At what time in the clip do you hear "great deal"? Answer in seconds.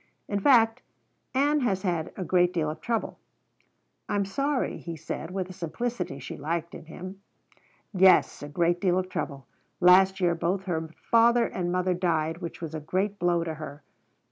2.25-2.71, 8.49-8.97